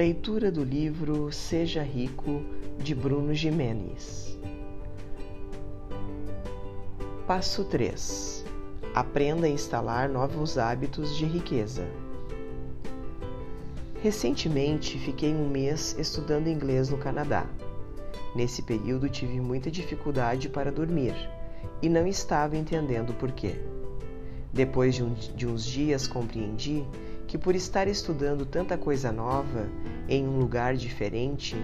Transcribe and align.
Leitura 0.00 0.50
do 0.50 0.64
livro 0.64 1.30
Seja 1.30 1.82
Rico 1.82 2.42
de 2.78 2.94
Bruno 2.94 3.34
Jimenez. 3.34 4.34
Passo 7.26 7.64
3. 7.64 8.46
Aprenda 8.94 9.46
a 9.46 9.50
instalar 9.50 10.08
novos 10.08 10.56
hábitos 10.56 11.14
de 11.18 11.26
riqueza. 11.26 11.86
Recentemente 14.02 14.98
fiquei 14.98 15.34
um 15.34 15.46
mês 15.46 15.94
estudando 15.98 16.48
inglês 16.48 16.88
no 16.88 16.96
Canadá. 16.96 17.44
Nesse 18.34 18.62
período 18.62 19.06
tive 19.06 19.38
muita 19.38 19.70
dificuldade 19.70 20.48
para 20.48 20.72
dormir 20.72 21.14
e 21.82 21.90
não 21.90 22.06
estava 22.06 22.56
entendendo 22.56 23.12
por 23.12 23.32
quê. 23.32 23.60
Depois 24.52 24.96
de, 24.96 25.04
um, 25.04 25.14
de 25.14 25.46
uns 25.46 25.64
dias 25.64 26.06
compreendi 26.06 26.84
que 27.26 27.38
por 27.38 27.54
estar 27.54 27.86
estudando 27.86 28.44
tanta 28.44 28.76
coisa 28.76 29.12
nova 29.12 29.68
em 30.08 30.26
um 30.26 30.38
lugar 30.38 30.74
diferente, 30.74 31.54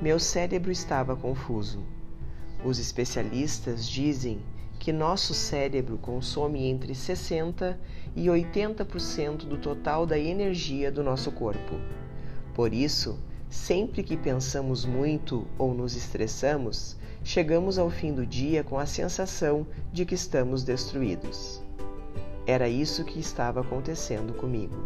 meu 0.00 0.20
cérebro 0.20 0.70
estava 0.70 1.16
confuso. 1.16 1.82
Os 2.64 2.78
especialistas 2.78 3.88
dizem 3.88 4.38
que 4.78 4.92
nosso 4.92 5.34
cérebro 5.34 5.98
consome 5.98 6.66
entre 6.66 6.94
60 6.94 7.76
e 8.14 8.26
80% 8.26 9.38
do 9.38 9.58
total 9.58 10.06
da 10.06 10.16
energia 10.16 10.92
do 10.92 11.02
nosso 11.02 11.32
corpo. 11.32 11.74
Por 12.54 12.72
isso, 12.72 13.18
sempre 13.50 14.04
que 14.04 14.16
pensamos 14.16 14.84
muito 14.84 15.44
ou 15.58 15.74
nos 15.74 15.96
estressamos, 15.96 16.96
chegamos 17.24 17.78
ao 17.78 17.90
fim 17.90 18.14
do 18.14 18.24
dia 18.24 18.62
com 18.62 18.78
a 18.78 18.86
sensação 18.86 19.66
de 19.92 20.04
que 20.04 20.14
estamos 20.14 20.62
destruídos. 20.62 21.65
Era 22.46 22.68
isso 22.68 23.04
que 23.04 23.18
estava 23.18 23.60
acontecendo 23.60 24.32
comigo. 24.32 24.76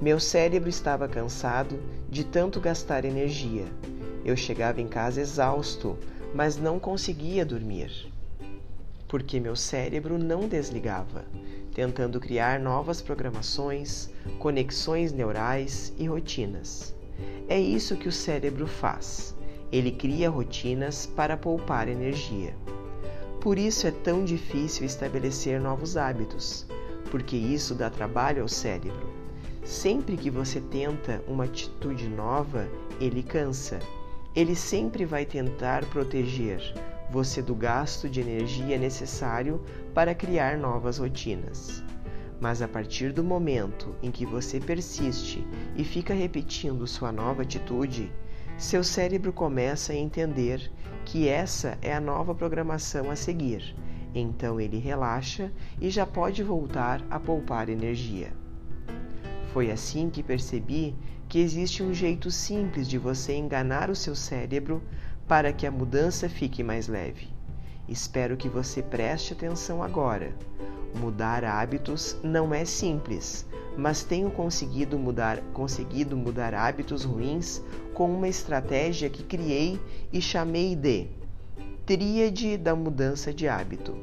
Meu 0.00 0.20
cérebro 0.20 0.68
estava 0.68 1.08
cansado 1.08 1.80
de 2.10 2.24
tanto 2.24 2.60
gastar 2.60 3.06
energia. 3.06 3.64
Eu 4.22 4.36
chegava 4.36 4.82
em 4.82 4.86
casa 4.86 5.20
exausto, 5.20 5.96
mas 6.34 6.58
não 6.58 6.78
conseguia 6.78 7.44
dormir. 7.44 8.12
Porque 9.08 9.40
meu 9.40 9.56
cérebro 9.56 10.18
não 10.18 10.46
desligava, 10.46 11.24
tentando 11.74 12.20
criar 12.20 12.60
novas 12.60 13.00
programações, 13.00 14.10
conexões 14.38 15.10
neurais 15.10 15.94
e 15.98 16.06
rotinas. 16.06 16.94
É 17.48 17.58
isso 17.58 17.96
que 17.96 18.08
o 18.08 18.12
cérebro 18.12 18.66
faz. 18.66 19.34
Ele 19.72 19.90
cria 19.90 20.28
rotinas 20.28 21.06
para 21.06 21.36
poupar 21.36 21.88
energia. 21.88 22.54
Por 23.40 23.58
isso 23.58 23.86
é 23.86 23.90
tão 23.90 24.22
difícil 24.22 24.84
estabelecer 24.84 25.58
novos 25.60 25.96
hábitos, 25.96 26.66
porque 27.10 27.36
isso 27.36 27.74
dá 27.74 27.90
trabalho 27.90 28.42
ao 28.42 28.48
cérebro. 28.48 29.10
Sempre 29.64 30.16
que 30.16 30.30
você 30.30 30.60
tenta 30.60 31.22
uma 31.26 31.44
atitude 31.44 32.08
nova, 32.08 32.68
ele 33.00 33.22
cansa. 33.22 33.78
Ele 34.34 34.54
sempre 34.54 35.04
vai 35.04 35.26
tentar 35.26 35.84
proteger 35.86 36.60
você 37.10 37.42
do 37.42 37.54
gasto 37.54 38.08
de 38.08 38.20
energia 38.20 38.78
necessário 38.78 39.60
para 39.92 40.14
criar 40.14 40.56
novas 40.56 40.98
rotinas. 40.98 41.82
Mas 42.40 42.62
a 42.62 42.68
partir 42.68 43.12
do 43.12 43.22
momento 43.22 43.94
em 44.02 44.10
que 44.10 44.24
você 44.24 44.60
persiste 44.60 45.46
e 45.76 45.84
fica 45.84 46.14
repetindo 46.14 46.86
sua 46.86 47.12
nova 47.12 47.42
atitude, 47.42 48.10
seu 48.56 48.84
cérebro 48.84 49.32
começa 49.32 49.92
a 49.92 49.96
entender 49.96 50.70
que 51.04 51.28
essa 51.28 51.76
é 51.82 51.92
a 51.92 52.00
nova 52.00 52.34
programação 52.34 53.10
a 53.10 53.16
seguir 53.16 53.74
então 54.14 54.60
ele 54.60 54.78
relaxa 54.78 55.52
e 55.80 55.90
já 55.90 56.06
pode 56.06 56.42
voltar 56.42 57.04
a 57.10 57.18
poupar 57.18 57.68
energia. 57.68 58.32
Foi 59.52 59.70
assim 59.70 60.10
que 60.10 60.22
percebi 60.22 60.94
que 61.28 61.38
existe 61.38 61.82
um 61.82 61.94
jeito 61.94 62.30
simples 62.30 62.88
de 62.88 62.98
você 62.98 63.34
enganar 63.34 63.90
o 63.90 63.96
seu 63.96 64.14
cérebro 64.14 64.82
para 65.28 65.52
que 65.52 65.66
a 65.66 65.70
mudança 65.70 66.28
fique 66.28 66.62
mais 66.62 66.88
leve. 66.88 67.28
Espero 67.88 68.36
que 68.36 68.48
você 68.48 68.82
preste 68.82 69.32
atenção 69.32 69.82
agora. 69.82 70.34
Mudar 71.00 71.44
hábitos 71.44 72.16
não 72.22 72.52
é 72.52 72.64
simples, 72.64 73.46
mas 73.76 74.02
tenho 74.02 74.30
conseguido 74.30 74.98
mudar, 74.98 75.40
conseguido 75.52 76.16
mudar 76.16 76.52
hábitos 76.54 77.04
ruins 77.04 77.62
com 77.94 78.12
uma 78.12 78.28
estratégia 78.28 79.08
que 79.08 79.22
criei 79.22 79.80
e 80.12 80.20
chamei 80.20 80.74
de 80.74 81.19
Tríade 81.90 82.56
da 82.56 82.72
mudança 82.76 83.34
de 83.34 83.48
hábito. 83.48 83.96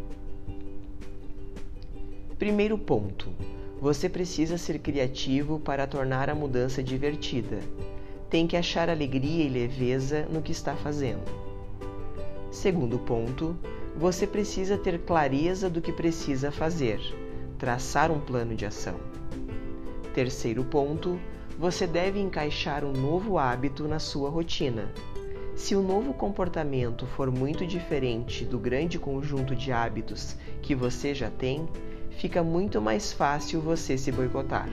Primeiro 2.38 2.78
ponto: 2.78 3.30
você 3.80 4.10
precisa 4.10 4.58
ser 4.58 4.80
criativo 4.80 5.58
para 5.58 5.88
tornar 5.88 6.30
a 6.30 6.36
mudança 6.36 6.84
divertida. 6.84 7.60
Tem 8.30 8.46
que 8.46 8.58
achar 8.58 8.90
alegria 8.90 9.46
e 9.46 9.48
leveza 9.48 10.28
no 10.30 10.42
que 10.42 10.52
está 10.52 10.76
fazendo. 10.76 11.24
Segundo 12.52 13.00
ponto: 13.00 13.56
você 13.96 14.28
precisa 14.28 14.78
ter 14.78 15.00
clareza 15.04 15.70
do 15.70 15.82
que 15.82 15.94
precisa 15.94 16.52
fazer, 16.52 17.00
traçar 17.58 18.12
um 18.12 18.20
plano 18.20 18.54
de 18.54 18.66
ação. 18.66 19.00
Terceiro 20.14 20.66
ponto: 20.66 21.18
você 21.58 21.88
deve 21.88 22.20
encaixar 22.20 22.84
um 22.84 22.92
novo 22.92 23.38
hábito 23.38 23.88
na 23.88 23.98
sua 23.98 24.30
rotina 24.30 24.92
se 25.58 25.76
o 25.76 25.82
novo 25.82 26.14
comportamento 26.14 27.08
for 27.08 27.32
muito 27.32 27.66
diferente 27.66 28.46
do 28.46 28.60
grande 28.60 29.00
conjunto 29.00 29.56
de 29.56 29.72
hábitos 29.72 30.38
que 30.62 30.76
você 30.76 31.16
já 31.16 31.32
tem, 31.32 31.68
fica 32.12 32.44
muito 32.44 32.80
mais 32.80 33.12
fácil 33.12 33.60
você 33.60 33.98
se 33.98 34.12
boicotar. 34.12 34.70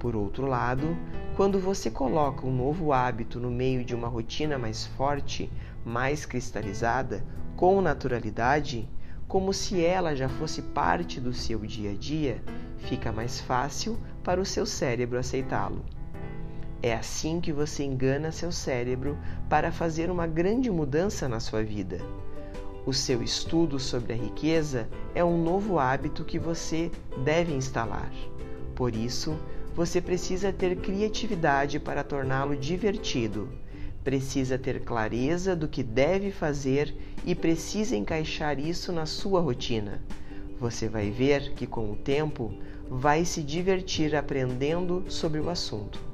Por 0.00 0.16
outro 0.16 0.44
lado, 0.44 0.96
quando 1.36 1.60
você 1.60 1.88
coloca 1.88 2.44
um 2.44 2.52
novo 2.52 2.92
hábito 2.92 3.38
no 3.38 3.48
meio 3.48 3.84
de 3.84 3.94
uma 3.94 4.08
rotina 4.08 4.58
mais 4.58 4.84
forte, 4.84 5.48
mais 5.84 6.26
cristalizada, 6.26 7.24
com 7.54 7.80
naturalidade, 7.80 8.90
como 9.28 9.52
se 9.52 9.84
ela 9.84 10.16
já 10.16 10.28
fosse 10.28 10.62
parte 10.62 11.20
do 11.20 11.32
seu 11.32 11.60
dia 11.60 11.92
a 11.92 11.94
dia, 11.94 12.42
fica 12.76 13.12
mais 13.12 13.40
fácil 13.40 13.96
para 14.24 14.40
o 14.40 14.44
seu 14.44 14.66
cérebro 14.66 15.16
aceitá-lo. 15.16 15.84
É 16.82 16.92
assim 16.94 17.40
que 17.40 17.52
você 17.52 17.84
engana 17.84 18.32
seu 18.32 18.50
cérebro 18.50 19.16
para 19.48 19.70
fazer 19.70 20.10
uma 20.10 20.26
grande 20.26 20.68
mudança 20.68 21.28
na 21.28 21.38
sua 21.38 21.62
vida. 21.62 21.98
O 22.84 22.92
seu 22.92 23.22
estudo 23.22 23.78
sobre 23.78 24.12
a 24.12 24.16
riqueza 24.16 24.88
é 25.14 25.22
um 25.22 25.40
novo 25.40 25.78
hábito 25.78 26.24
que 26.24 26.40
você 26.40 26.90
deve 27.24 27.54
instalar. 27.54 28.10
Por 28.74 28.96
isso, 28.96 29.38
você 29.76 30.00
precisa 30.00 30.52
ter 30.52 30.74
criatividade 30.74 31.78
para 31.78 32.02
torná-lo 32.02 32.56
divertido. 32.56 33.48
Precisa 34.02 34.58
ter 34.58 34.82
clareza 34.82 35.54
do 35.54 35.68
que 35.68 35.84
deve 35.84 36.32
fazer 36.32 36.92
e 37.24 37.32
precisa 37.32 37.94
encaixar 37.94 38.58
isso 38.58 38.90
na 38.90 39.06
sua 39.06 39.40
rotina. 39.40 40.02
Você 40.58 40.88
vai 40.88 41.10
ver 41.10 41.52
que 41.54 41.68
com 41.68 41.92
o 41.92 41.96
tempo 41.96 42.52
vai 42.90 43.24
se 43.24 43.40
divertir 43.40 44.16
aprendendo 44.16 45.04
sobre 45.08 45.38
o 45.38 45.48
assunto. 45.48 46.11